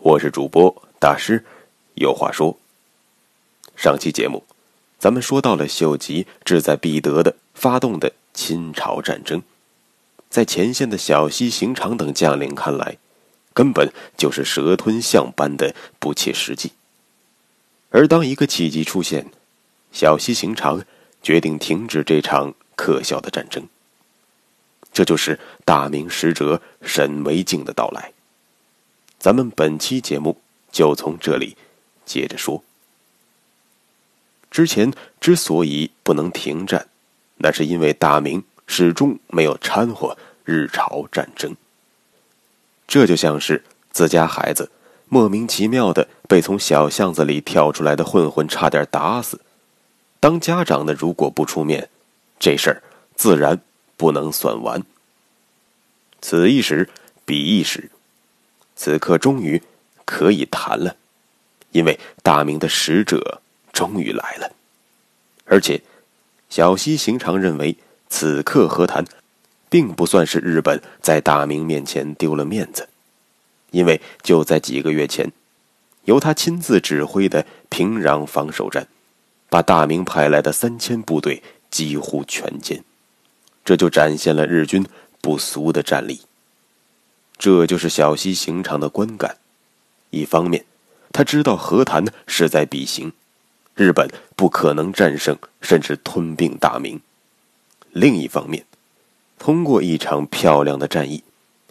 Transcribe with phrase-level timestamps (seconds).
[0.00, 1.44] 我是主播大师，
[1.94, 2.56] 有话说。
[3.74, 4.44] 上期节目，
[4.96, 9.42] 咱们说到了秀吉志在必得的发动的侵朝战争，
[10.30, 12.96] 在前线的小西行长等将领看来，
[13.52, 16.70] 根本就是蛇吞象般的不切实际。
[17.90, 19.26] 而当一个契机出现，
[19.90, 20.84] 小西行长
[21.20, 23.66] 决定停止这场可笑的战争。
[24.92, 28.12] 这就是大明使者沈惟敬的到来。
[29.18, 30.38] 咱们本期节目
[30.70, 31.56] 就从这里
[32.06, 32.62] 接着说。
[34.50, 36.88] 之前之所以不能停战，
[37.36, 41.54] 那是因为大明始终没有掺和日朝战争。
[42.86, 44.70] 这就像是自家孩子
[45.08, 49.40] 莫名其妙的被从小巷子里跳出来的混混差点打死，
[50.20, 51.90] 当家长的如果不出面，
[52.38, 52.82] 这事儿
[53.14, 53.60] 自然
[53.96, 54.82] 不能算完。
[56.22, 56.88] 此一时，
[57.24, 57.90] 彼一时。
[58.78, 59.60] 此刻终于
[60.04, 60.94] 可以谈了，
[61.72, 64.52] 因为大明的使者终于来了。
[65.46, 65.82] 而且，
[66.48, 67.76] 小西行长认为
[68.08, 69.04] 此刻和谈，
[69.68, 72.88] 并不算是日本在大明面前丢了面子，
[73.72, 75.32] 因为就在几个月前，
[76.04, 78.86] 由他亲自指挥的平壤防守战，
[79.50, 82.80] 把大明派来的三千部队几乎全歼，
[83.64, 84.86] 这就展现了日军
[85.20, 86.20] 不俗的战力。
[87.38, 89.36] 这就是小西行长的观感。
[90.10, 90.64] 一方面，
[91.12, 93.12] 他知道和谈势在必行，
[93.74, 96.98] 日本不可能战胜甚至吞并大明；
[97.92, 98.64] 另一方面，
[99.38, 101.22] 通过一场漂亮的战役，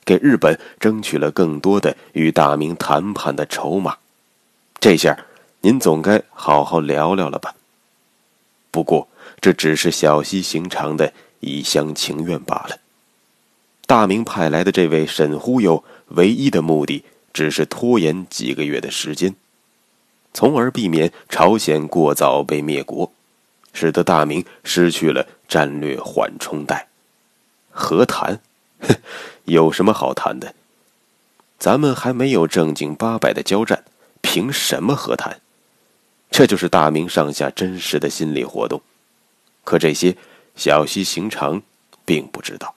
[0.05, 3.97] 给日本争取了更多的与大明谈判的筹码。
[4.79, 5.17] 这下，
[5.61, 7.55] 您总该好好聊聊了吧？
[8.71, 9.07] 不过，
[9.41, 12.77] 这只是小西行长的一厢情愿罢了。
[13.87, 19.33] 大明派来的这位沈忽悠，唯一的目的只是拖延几个月的时间，
[20.33, 23.13] 从而避免朝鲜过早被灭国，
[23.71, 26.89] 使得大明失去了战略缓冲带。
[27.71, 28.41] 和谈，
[28.81, 28.93] 哼，
[29.45, 30.53] 有什么好谈的？
[31.57, 33.85] 咱们还没有正经八百的交战，
[34.19, 35.39] 凭什么和谈？
[36.29, 38.81] 这就是大明上下真实的心理活动。
[39.63, 40.17] 可这些
[40.57, 41.61] 小西行长
[42.03, 42.75] 并不知道。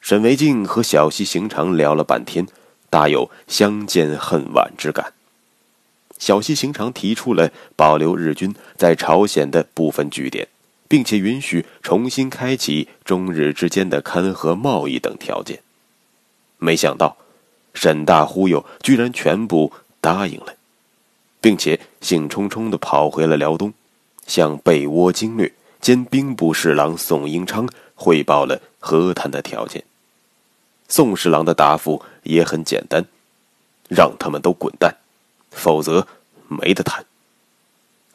[0.00, 2.46] 沈维敬和小西行长聊了半天，
[2.88, 5.12] 大有相见恨晚之感。
[6.18, 10.48] 小西行长提出了保留日军在朝鲜的部分据点，
[10.88, 15.60] 并且允许重新开启中日之间的勘和贸易等条件。
[16.58, 17.16] 没想到，
[17.72, 20.54] 沈大忽悠居然全部答应了，
[21.40, 23.72] 并且兴冲冲地跑回了辽东，
[24.26, 29.84] 向被窝经略兼兵部侍郎宋英昌汇报了和谈的条件。
[30.90, 33.06] 宋侍郎的答复也很简单，
[33.88, 34.96] 让他们都滚蛋，
[35.52, 36.06] 否则
[36.48, 37.06] 没得谈。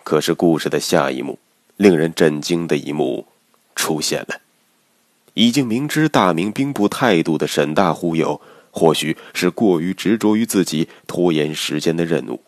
[0.03, 1.39] 可是故事的下一幕，
[1.77, 3.25] 令人震惊的一幕
[3.75, 4.41] 出现了。
[5.33, 8.39] 已经明知大明兵部态度的沈大忽悠，
[8.71, 12.41] 或许是过于执着于自己拖延时间的任务，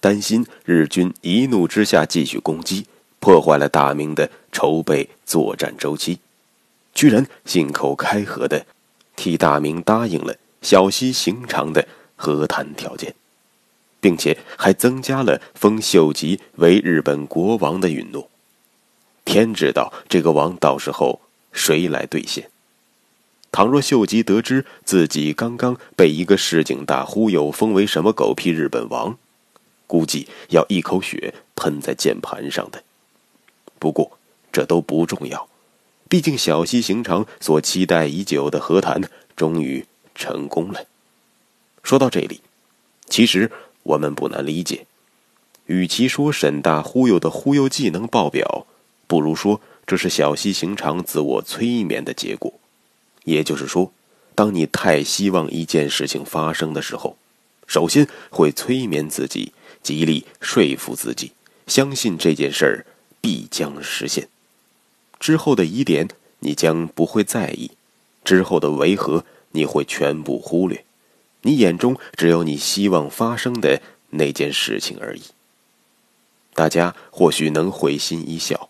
[0.00, 2.86] 担心日军一怒之下继续攻击，
[3.20, 6.18] 破坏了大明的筹备作战周期，
[6.94, 8.66] 居然信口开河的。
[9.22, 13.14] 替大明答应了小西行长的和谈条件，
[14.00, 18.28] 并且还增加了封秀吉为日本国王的允诺。
[19.24, 21.20] 天知道这个王到时候
[21.52, 22.50] 谁来兑现？
[23.52, 29.16] 倘若秀吉得知自己刚刚被一个市井大忽悠封为什么狗屁日本王，
[29.86, 32.82] 估计要一口血喷在键盘上的。
[33.78, 34.18] 不过
[34.50, 35.48] 这都不重要。
[36.12, 39.00] 毕竟，小西行长所期待已久的和谈
[39.34, 40.84] 终于成功了。
[41.82, 42.42] 说到这里，
[43.08, 43.50] 其实
[43.82, 44.84] 我们不难理解，
[45.64, 48.66] 与其说沈大忽悠的忽悠技能爆表，
[49.06, 52.52] 不如说这是小西行长自我催眠的结果。
[53.24, 53.90] 也就是说，
[54.34, 57.16] 当你太希望一件事情发生的时候，
[57.66, 61.32] 首先会催眠自己，极力说服自己，
[61.66, 62.86] 相信这件事儿
[63.22, 64.28] 必将实现。
[65.22, 66.08] 之后的疑点，
[66.40, 67.70] 你将不会在意；
[68.24, 70.84] 之后的违和，你会全部忽略。
[71.42, 73.80] 你眼中只有你希望发生的
[74.10, 75.22] 那件事情而已。
[76.54, 78.68] 大家或许能会心一笑，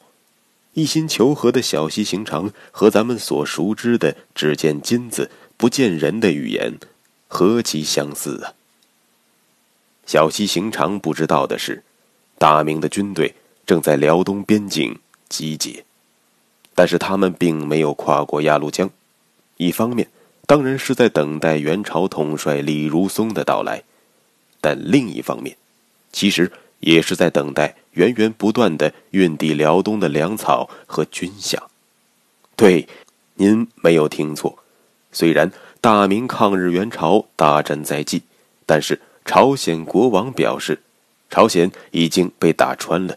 [0.74, 6.74] 一心求和的小溪行长和咱们所熟知的“只见金子不见人”的语言，
[7.28, 8.52] 何其相似啊！
[10.04, 11.82] 小溪行长不知道的是，
[12.36, 13.34] 大明的军队
[13.64, 14.98] 正在辽东边境
[15.30, 15.86] 集结，
[16.74, 18.90] 但是他们并没有跨过鸭绿江。
[19.56, 20.08] 一方面，
[20.46, 23.82] 当然是在等待元朝统帅李如松的到来；
[24.60, 25.56] 但另一方面，
[26.12, 31.56] 其实也是在等待源源不断的运抵辽东的粮草和军饷。
[32.56, 32.88] 对，
[33.34, 34.58] 您没有听错，
[35.12, 38.22] 虽然大明抗日援朝大战在即，
[38.66, 39.00] 但是。
[39.24, 40.82] 朝鲜国王表示
[41.30, 43.16] ：“朝鲜已经被打穿了，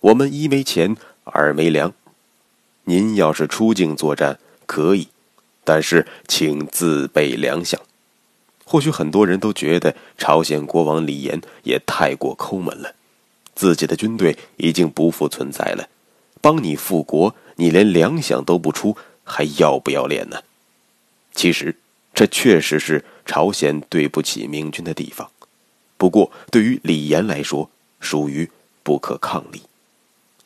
[0.00, 0.94] 我们一没钱，
[1.24, 1.94] 二没粮。
[2.86, 5.08] 您要是出境作战可以，
[5.62, 7.76] 但是请自备粮饷。”
[8.64, 12.94] 或许很多人都觉得朝鲜国王李岩也太过抠门了，
[13.54, 15.88] 自己的军队已经不复存在了，
[16.40, 20.42] 帮你复国，你连粮饷都不出，还要不要脸呢？
[21.32, 21.76] 其实，
[22.12, 25.30] 这确实是朝鲜对不起明军的地方。
[25.96, 28.50] 不过，对于李岩来说，属于
[28.82, 29.62] 不可抗力。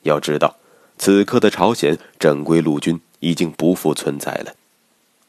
[0.02, 0.56] 要知道，
[1.00, 4.54] 此刻的朝鲜正规陆军已经不复存在了，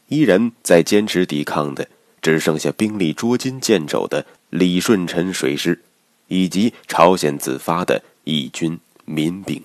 [0.09, 1.87] 依然在坚持抵抗的
[2.21, 5.81] 只剩下兵力捉襟见肘的李舜臣水师，
[6.27, 9.63] 以及朝鲜自发的义军民兵。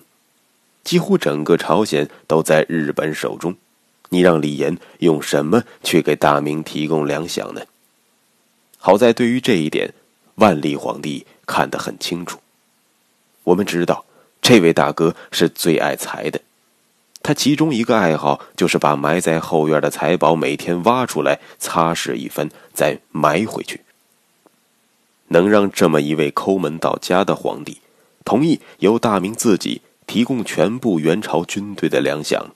[0.85, 3.53] 几乎整个朝鲜都在日本手中，
[4.07, 7.61] 你让李岩用什么去给大明提供粮饷呢？
[8.77, 9.93] 好在，对于这一点。
[10.35, 12.39] 万历皇帝看得很清楚。
[13.43, 14.05] 我们知道，
[14.47, 16.39] 这位大哥是最爱财的，
[17.21, 23.81] 他其中一个爱好就是把埋在后院的财宝每天挖出来，擦拭一番，再埋回去。
[25.27, 27.81] 能让这么一位抠门到家的皇帝
[28.23, 32.51] 同意由大明自己提供全部元朝军队的粮饷，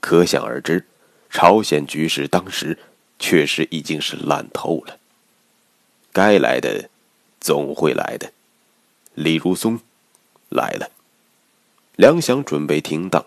[0.00, 0.88] 可想而知，
[1.30, 2.76] 朝鲜局势当时
[3.20, 4.98] 确实已经是烂透了。
[6.12, 6.88] 该来的。
[7.40, 8.32] 总会来的，
[9.14, 9.78] 李如松
[10.48, 10.90] 来了，
[11.96, 13.24] 粮饷准备停当，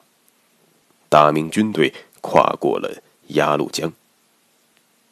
[1.10, 3.92] 大明军队跨过了鸭绿江。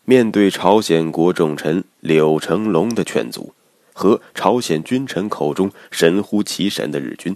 [0.06, 3.54] 面对朝鲜国重臣柳成龙的劝阻
[3.94, 7.36] 和朝鲜君臣口中神乎其神的日军，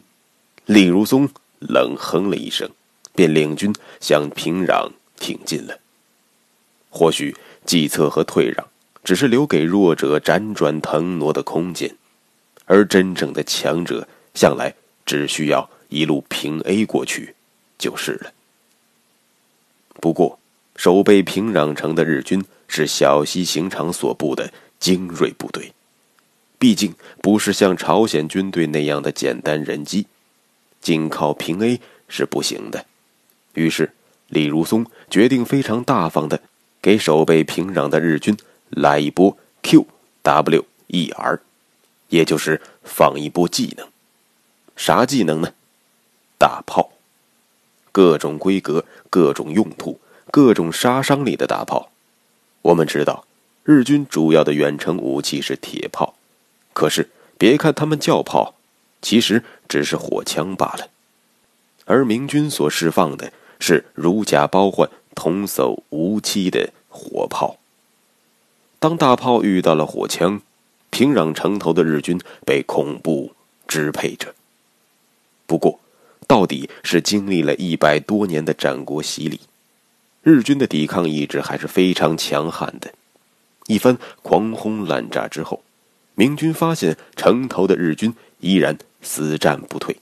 [0.66, 1.30] 李如松
[1.60, 2.70] 冷哼了一声，
[3.14, 5.80] 便领军向平壤挺进了。
[6.90, 7.36] 或许
[7.66, 8.66] 计策和退让。
[9.04, 11.96] 只是留给弱者辗转腾挪的空间，
[12.66, 14.74] 而真正的强者向来
[15.06, 17.36] 只需要一路平 A 过去
[17.78, 18.34] 就是了。
[20.02, 20.40] 不过，
[20.76, 25.74] 守备平壤城的日军是小西行长所部的精锐部队，
[26.60, 30.08] 毕竟不是像朝鲜军队那样的简单人机，
[30.82, 32.86] 仅靠平 A 是不行的。
[33.54, 33.92] 于是，
[34.30, 36.42] 李如松决定非常大方的
[36.82, 38.38] 给守备平壤的日军。
[38.70, 39.88] 来一波 Q
[40.24, 41.40] W E R，
[42.10, 43.88] 也就是放一波技能。
[44.76, 45.54] 啥技能呢？
[46.38, 46.92] 大炮，
[47.92, 50.00] 各种规格、各种用途、
[50.32, 51.90] 各种杀伤力的大炮。
[52.62, 53.26] 我们知道，
[53.64, 56.16] 日军主要的远程武器是铁炮，
[56.74, 58.56] 可是别看他们叫炮，
[59.02, 60.90] 其实只是火枪罢了。
[61.86, 67.58] 而明军所释放的是如假包换、童叟无欺的火炮。
[68.80, 70.42] 当大炮遇到了火枪，
[70.90, 73.32] 平壤城头的日军被恐怖
[73.68, 74.36] 支配着。
[75.46, 75.80] 不过，
[76.26, 79.42] 到底是经历了一百多年的战国洗礼，
[80.24, 82.94] 日军的抵抗意志还是非常强悍的。
[83.68, 85.64] 一番狂轰滥炸之后，
[86.16, 89.98] 明军发现城头的日军依然死战不退。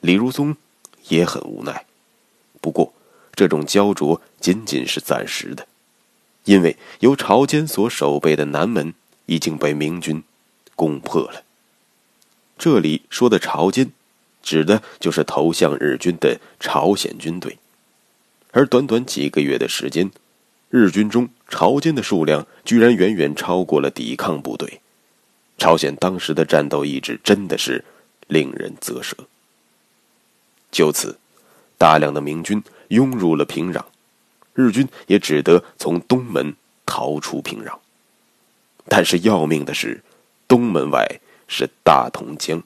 [0.00, 0.56] 李如松
[1.08, 1.86] 也很无奈，
[2.60, 2.92] 不过
[3.34, 5.66] 这种焦灼仅仅是暂时的。
[6.44, 8.92] 因为由朝鲜所守备的南门
[9.24, 10.22] 已经被明军
[10.76, 11.42] 攻破了。
[12.58, 13.92] 这里说的朝鲜，
[14.44, 17.58] 指的就是投向日军的朝鲜军队。
[18.52, 20.12] 而短短几个月的时间，
[20.68, 24.80] 日军中朝军的数量居然远远超过了抵抗部队。
[25.58, 27.84] 朝鲜当时的战斗意志真的是
[28.28, 29.16] 令人啧舌。
[30.70, 31.18] 就此，
[31.78, 33.82] 大量的明军涌入了平壤。
[34.52, 36.54] 日军也只得从东门
[36.86, 37.78] 逃出平壤，
[38.86, 40.02] 但是要命的是，
[40.46, 42.62] 东门外是大同江。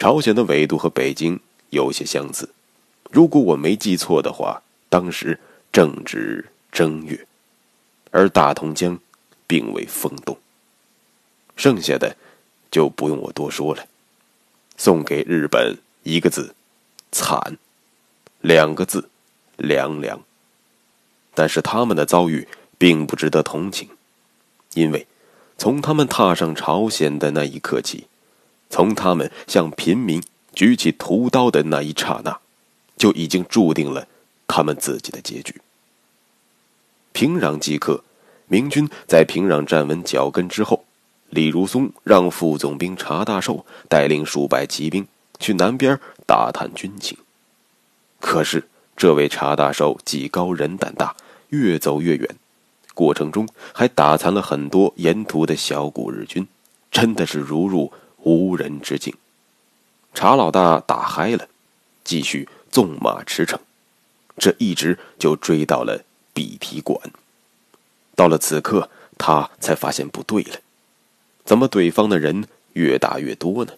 [0.00, 1.38] 朝鲜的纬度和北京
[1.68, 2.48] 有些相似，
[3.10, 5.38] 如果我没记错的话，当时
[5.70, 7.26] 正值正月，
[8.10, 8.98] 而大同江
[9.46, 10.38] 并未风动。
[11.54, 12.16] 剩下的
[12.70, 13.84] 就不用我多说了，
[14.78, 16.54] 送给日本一个字：
[17.12, 17.58] 惨；
[18.40, 19.10] 两个字：
[19.58, 20.18] 凉凉。
[21.34, 23.90] 但是他们的遭遇并不值得同情，
[24.72, 25.06] 因为
[25.58, 28.06] 从他们踏上朝鲜的那一刻起，
[28.70, 30.22] 从他们向平民
[30.54, 32.40] 举起屠刀的那一刹那，
[32.96, 34.06] 就已经注定了
[34.46, 35.60] 他们自己的结局。
[37.12, 38.02] 平壤即刻，
[38.46, 40.84] 明军在平壤站稳脚跟之后，
[41.28, 45.06] 李如松让副总兵查大寿带领数百骑兵
[45.38, 47.18] 去南边打探军情。
[48.20, 51.16] 可是，这位查大寿技高人胆大，
[51.48, 52.28] 越走越远，
[52.94, 56.46] 过程中还打残了很多沿途的小股日军，
[56.90, 59.14] 真的是如入无人之境。
[60.14, 61.48] 查老大打嗨了，
[62.04, 63.58] 继续纵马驰骋，
[64.36, 66.04] 这一直就追到了。
[66.32, 66.98] 笔提馆。
[68.14, 70.56] 到了此刻，他才发现不对了，
[71.44, 73.72] 怎么对方的人越打越多呢？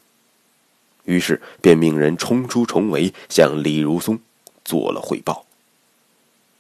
[1.05, 4.21] 于是便命人冲出重围，向李如松
[4.65, 5.47] 做了汇报。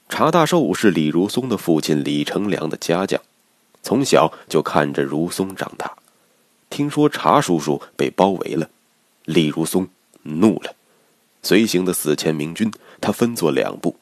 [0.08, 3.20] 查大寿是李如松的父亲李成梁的家将，
[3.82, 5.94] 从小就看着如松长大。
[6.72, 8.70] 听说查叔叔被包围了，
[9.26, 9.86] 李如松
[10.22, 10.74] 怒了，
[11.42, 13.96] 随行的四千明军，他分作两部。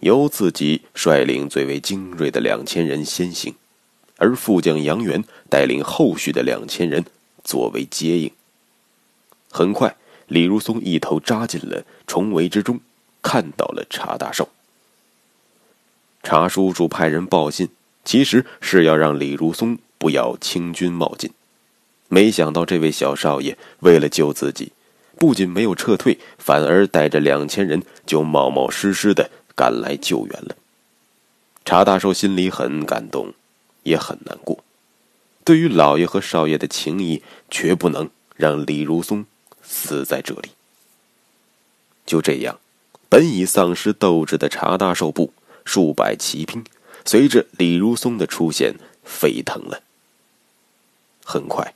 [0.00, 3.54] 由自己率领最为精锐的两千人先行，
[4.16, 7.04] 而副将杨元带领后续的两千人
[7.44, 8.30] 作为接应。
[9.50, 12.80] 很快，李如松一头扎进了重围之中，
[13.22, 14.48] 看到了查大寿。
[16.24, 17.68] 查叔叔派人报信，
[18.04, 21.30] 其实是要让李如松不要轻军冒进。
[22.08, 24.72] 没想到这位小少爷为了救自己，
[25.18, 29.30] 不仅没有撤退，反而带着两千人就冒冒失失的。
[29.56, 30.54] 赶来救援了，
[31.64, 33.32] 查大寿心里很感动，
[33.84, 34.62] 也很难过。
[35.44, 39.24] 对于老爷和少爷的情谊，绝不能让李如松
[39.62, 40.50] 死在这里。
[42.04, 42.60] 就这样，
[43.08, 45.32] 本已丧失斗志的查大寿部
[45.64, 46.62] 数百骑兵，
[47.06, 49.80] 随着李如松的出现沸腾了。
[51.24, 51.72] 很快，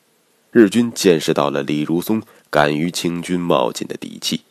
[0.50, 4.42] 日军见识到了李如松敢于轻军冒进的底气，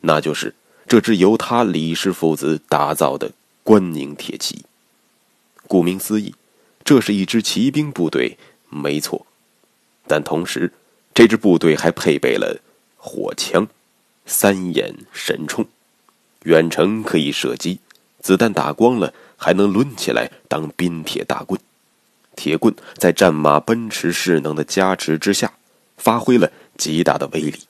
[0.00, 0.54] 那就是。
[0.86, 3.32] 这支由他李氏父子打造的
[3.62, 4.66] 关宁铁骑，
[5.66, 6.34] 顾名思义，
[6.84, 8.36] 这是一支骑兵部队，
[8.68, 9.26] 没错。
[10.06, 10.70] 但同时，
[11.14, 12.60] 这支部队还配备了
[12.98, 13.66] 火枪、
[14.26, 15.66] 三眼神冲，
[16.42, 17.80] 远程可以射击，
[18.20, 21.58] 子弹打光了还能抡起来当冰铁大棍。
[22.36, 25.52] 铁棍在战马奔驰势能的加持之下，
[25.96, 27.60] 发挥了极大的威力，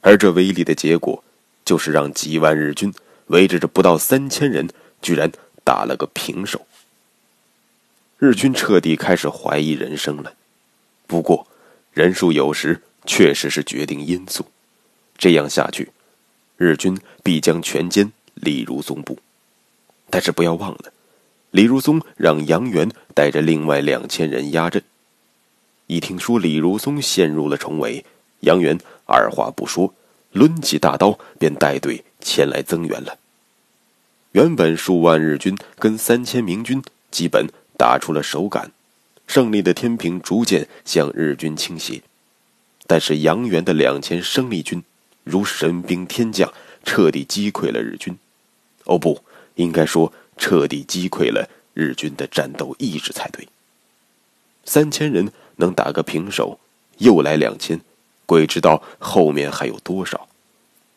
[0.00, 1.22] 而这威力的结果。
[1.64, 2.92] 就是让几万日军
[3.28, 4.68] 围着这不到三千人，
[5.00, 5.32] 居然
[5.64, 6.66] 打了个平手。
[8.18, 10.34] 日军彻底开始怀疑人生了。
[11.06, 11.46] 不过，
[11.94, 14.44] 人数有时确实是决定因素。
[15.16, 15.90] 这样下去，
[16.58, 19.18] 日军必将全歼李如松部。
[20.10, 20.92] 但是不要忘了，
[21.54, 24.82] 李如松让杨元带着另外两千人压阵。
[25.86, 28.04] 一听说李如松陷入了重围，
[28.40, 29.94] 杨元二话不说。
[30.32, 33.18] 抡起大刀，便带队前来增援了。
[34.32, 36.82] 原本数万日军跟三千明军
[37.12, 37.46] 基本
[37.78, 38.72] 打出了手感，
[39.28, 42.02] 胜利的天平逐渐向日军倾斜。
[42.88, 44.82] 但是杨元的两千生力军
[45.22, 48.18] 如神兵天降，彻底击溃了日军。
[48.86, 49.22] 哦，不
[49.54, 53.48] 应该说彻底击溃了日军的战斗意志才对。
[54.64, 56.58] 三千人能打个平手，
[56.98, 57.80] 又来两千。
[58.26, 60.28] 鬼知道后面还有多少，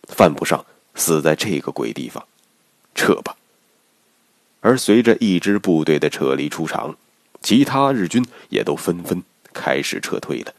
[0.07, 0.65] 犯不上
[0.95, 2.25] 死在这个鬼地方，
[2.95, 3.35] 撤吧。
[4.61, 6.97] 而随着一支部队的撤离出场，
[7.41, 9.21] 其他日军也都纷纷
[9.53, 10.53] 开始撤退了。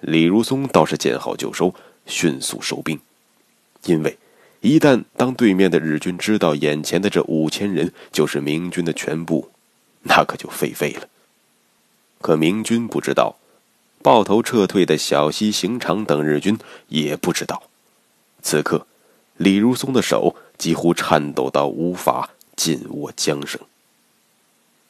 [0.00, 1.74] 李如松倒是见好就收，
[2.06, 3.00] 迅速收兵，
[3.84, 4.16] 因为
[4.60, 9.50] 一旦当对面的日军知道眼前的这五千人就是明军的全部，
[10.02, 11.08] 那可就废废了。
[12.20, 13.36] 可明军不知道。
[14.02, 17.64] 抱头撤退的小西行长等日军也不知道，
[18.40, 18.86] 此刻，
[19.36, 23.60] 李如松的手几乎颤抖到无法紧握缰绳。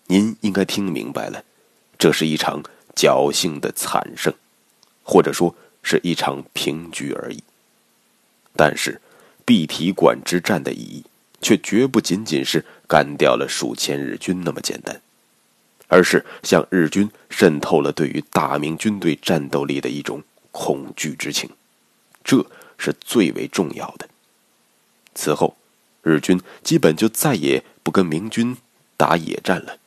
[0.07, 1.43] 您应该听明白了，
[1.99, 2.63] 这是一场
[2.95, 4.33] 侥幸的惨胜，
[5.03, 7.43] 或者说是一场平局而已。
[8.55, 9.01] 但是，
[9.51, 11.05] 碧提馆之战的意义，
[11.41, 15.03] 却绝不仅仅是干掉了数千日军那么简单。
[15.89, 21.51] 而是向日军渗透了对于大明军队战斗力的一种恐惧之情，
[22.23, 22.47] 这
[22.79, 24.09] 是最为重要的。
[25.17, 25.57] 此后，
[26.05, 28.57] 日军基本就再也不跟明军
[28.97, 29.79] 打野战了。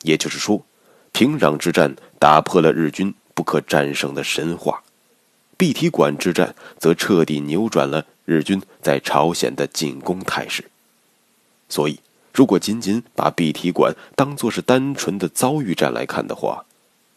[0.00, 0.64] 也就是说，
[1.12, 4.82] 平壤之战打破了日军不可战胜的神话，
[5.58, 10.62] 碧提馆之战则彻底扭转了日军在朝鲜的进攻态势。
[11.70, 11.98] 所以，
[12.34, 16.66] 如果仅仅把碧提馆当作是单纯的遭遇战来看的话，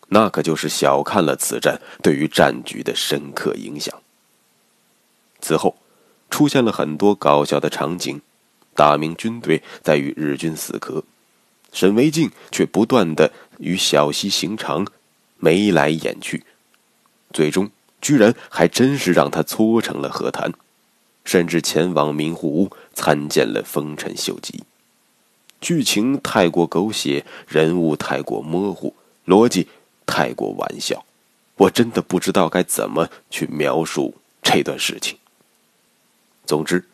[0.07, 3.93] 那可就是小看了此战对于战局的深刻影响。
[5.41, 5.75] 此后，
[6.29, 8.21] 出现了很多搞笑的场景，
[8.73, 11.03] 大明军队在与日军死磕，
[11.71, 14.87] 沈惟敬却不断的与小西行长
[15.37, 16.43] 眉来眼去，
[17.31, 17.69] 最终
[18.01, 20.51] 居然还真是让他搓成了和谈，
[21.29, 24.63] 甚至前往明户屋参见了丰臣秀吉。
[25.62, 28.95] 剧情太过狗血，人物太过模糊，
[29.27, 29.67] 逻辑。
[30.07, 31.05] 太过玩笑，
[31.57, 35.19] 我真的不知道该怎么去描述这段事情。
[36.48, 36.86] 总之，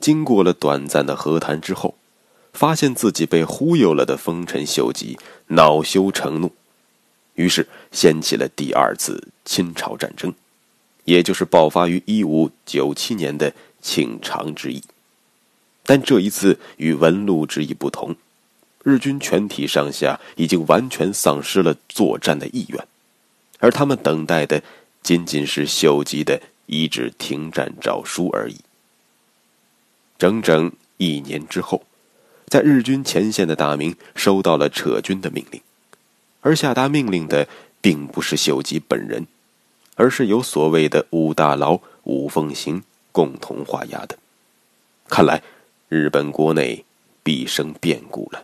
[0.00, 1.94] 经过了短暂的和谈之后，
[2.52, 6.50] 发现自己被忽悠了的丰臣秀吉恼羞成怒，
[7.34, 10.34] 于是掀起了第二次侵朝战争，
[11.04, 14.82] 也就是爆发于一五九七年的请长之意。
[15.84, 18.16] 但这一次与文禄之意不同。
[18.82, 22.86] 日军全体上下已经完全丧失了作战的意愿，
[23.58, 24.62] 而他们等待的
[25.02, 28.56] 仅仅是秀吉的一纸停战诏书而已。
[30.18, 31.84] 整整一年之后，
[32.46, 35.62] 在日军前线的大明收到了撤军的命令，
[36.42, 37.48] 而下达命令的
[37.80, 39.26] 并不是秀吉本人，
[39.96, 44.18] 而是由所谓的五大佬五奉行共同画押的。
[45.08, 45.40] 看来，
[45.88, 46.84] 日本国内
[47.22, 48.42] 必生变故了。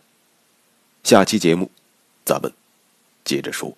[1.03, 1.69] 下期节目，
[2.23, 2.49] 咱们
[3.25, 3.75] 接着说。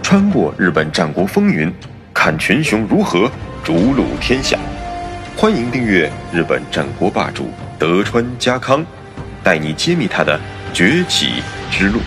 [0.00, 1.72] 穿过日本战国风云，
[2.14, 3.28] 看群雄如何
[3.64, 4.56] 逐鹿天下。
[5.36, 7.48] 欢迎订阅日本战国霸主
[7.80, 8.86] 德川家康，
[9.42, 10.38] 带你揭秘他的
[10.72, 11.98] 崛起之路。